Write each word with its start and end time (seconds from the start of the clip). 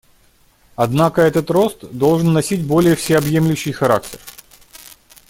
Однако 0.75 1.21
этот 1.21 1.51
рост 1.51 1.83
должен 1.91 2.33
носить 2.33 2.65
более 2.65 2.95
всеобъемлющий 2.95 3.71
характер. 3.71 4.19